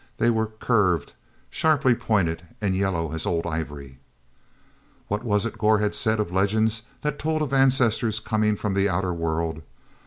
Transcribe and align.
They 0.17 0.31
were 0.31 0.47
curved, 0.47 1.13
sharply 1.51 1.93
pointed 1.93 2.41
and 2.59 2.75
yellow 2.75 3.11
as 3.13 3.27
old 3.27 3.45
ivory. 3.45 3.99
What 5.09 5.23
was 5.23 5.45
it 5.45 5.59
Gor 5.59 5.77
had 5.77 5.93
said 5.93 6.19
of 6.19 6.31
legends 6.31 6.81
that 7.01 7.19
told 7.19 7.43
of 7.43 7.53
ancestors 7.53 8.19
coming 8.19 8.55
from 8.55 8.73
the 8.73 8.89
outer 8.89 9.13
world? 9.13 9.61